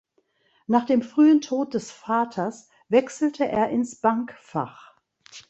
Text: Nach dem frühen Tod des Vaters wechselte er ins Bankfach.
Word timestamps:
Nach 0.65 0.85
dem 0.87 1.03
frühen 1.03 1.41
Tod 1.41 1.75
des 1.75 1.91
Vaters 1.91 2.69
wechselte 2.89 3.47
er 3.47 3.69
ins 3.69 3.97
Bankfach. 4.01 4.95